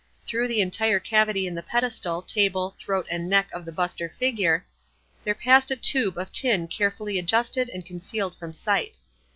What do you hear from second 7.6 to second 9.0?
and concealed from sight.